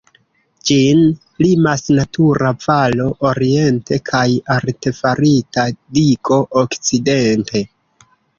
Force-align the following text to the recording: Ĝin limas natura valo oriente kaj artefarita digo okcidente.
Ĝin 0.67 1.01
limas 1.45 1.83
natura 1.97 2.53
valo 2.63 3.05
oriente 3.33 3.99
kaj 4.09 4.23
artefarita 4.55 5.67
digo 5.99 6.41
okcidente. 6.65 7.65